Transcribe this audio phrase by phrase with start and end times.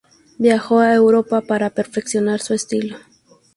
[0.39, 2.97] Viajó a Europa para perfeccionar su estilo.